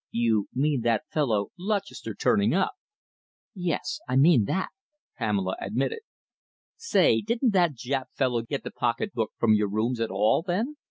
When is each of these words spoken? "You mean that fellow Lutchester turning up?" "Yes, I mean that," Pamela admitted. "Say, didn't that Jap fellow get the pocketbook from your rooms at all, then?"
"You 0.09 0.47
mean 0.51 0.81
that 0.81 1.03
fellow 1.11 1.49
Lutchester 1.59 2.15
turning 2.15 2.55
up?" 2.55 2.71
"Yes, 3.53 3.99
I 4.07 4.15
mean 4.15 4.45
that," 4.45 4.69
Pamela 5.19 5.55
admitted. 5.59 5.99
"Say, 6.75 7.21
didn't 7.21 7.51
that 7.51 7.75
Jap 7.75 8.05
fellow 8.15 8.41
get 8.41 8.63
the 8.63 8.71
pocketbook 8.71 9.31
from 9.37 9.53
your 9.53 9.69
rooms 9.69 9.99
at 9.99 10.09
all, 10.09 10.41
then?" 10.41 10.77